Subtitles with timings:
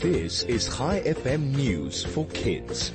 [0.00, 2.92] This is Chai FM News for Kids.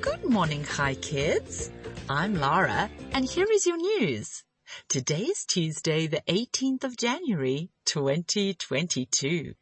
[0.00, 1.70] Good morning, hi kids.
[2.08, 4.42] I'm Lara and here is your news.
[4.88, 9.52] Today is Tuesday, the 18th of January, 2022.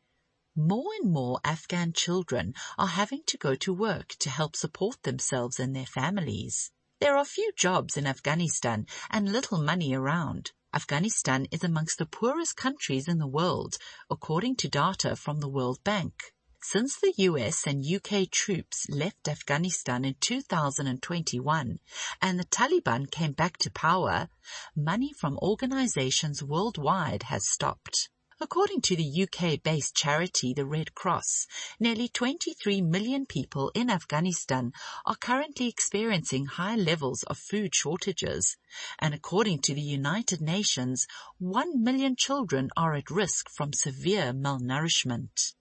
[0.55, 5.59] More and more Afghan children are having to go to work to help support themselves
[5.59, 6.71] and their families.
[7.01, 10.53] There are few jobs in Afghanistan and little money around.
[10.73, 13.79] Afghanistan is amongst the poorest countries in the world,
[14.09, 16.35] according to data from the World Bank.
[16.69, 21.79] Since the US and UK troops left Afghanistan in 2021
[22.21, 24.29] and the Taliban came back to power,
[24.75, 28.09] money from organizations worldwide has stopped.
[28.41, 31.47] According to the UK-based charity the Red Cross,
[31.79, 34.73] nearly 23 million people in Afghanistan
[35.07, 38.57] are currently experiencing high levels of food shortages.
[38.99, 41.07] And according to the United Nations,
[41.39, 45.55] 1 million children are at risk from severe malnourishment.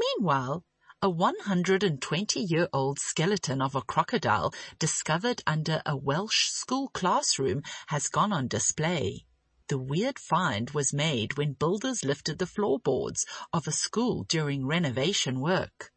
[0.00, 0.64] Meanwhile,
[1.02, 8.48] a 120-year-old skeleton of a crocodile discovered under a Welsh school classroom has gone on
[8.48, 9.26] display.
[9.68, 15.38] The weird find was made when builders lifted the floorboards of a school during renovation
[15.38, 15.92] work.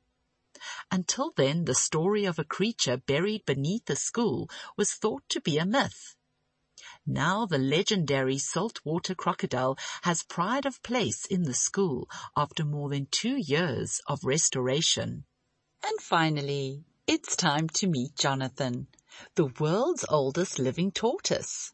[0.92, 5.58] Until then, the story of a creature buried beneath a school was thought to be
[5.58, 6.16] a myth.
[7.05, 13.07] Now the legendary saltwater crocodile has pride of place in the school after more than
[13.11, 15.25] two years of restoration.
[15.83, 18.87] And finally, it's time to meet Jonathan,
[19.35, 21.73] the world's oldest living tortoise.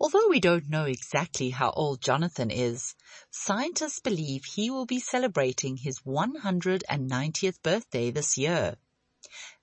[0.00, 2.96] Although we don't know exactly how old Jonathan is,
[3.30, 8.76] scientists believe he will be celebrating his 190th birthday this year.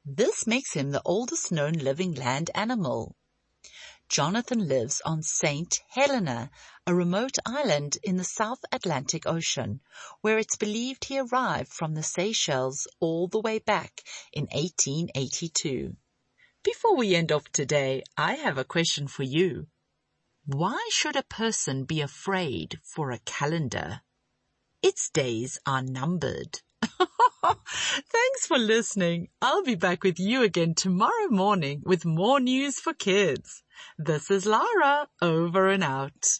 [0.05, 3.17] This makes him the oldest known living land animal.
[4.11, 5.79] Jonathan lives on St.
[5.87, 6.51] Helena,
[6.85, 9.79] a remote island in the South Atlantic Ocean,
[10.19, 14.01] where it's believed he arrived from the Seychelles all the way back
[14.33, 15.95] in 1882.
[16.61, 19.67] Before we end off today, I have a question for you.
[20.45, 24.01] Why should a person be afraid for a calendar?
[24.83, 26.59] Its days are numbered.
[26.83, 29.29] Thanks for listening.
[29.41, 33.63] I'll be back with you again tomorrow morning with more news for kids.
[33.97, 36.37] This is Lara, over and out.